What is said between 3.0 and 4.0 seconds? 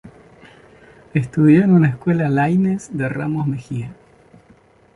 Ramos Mejía.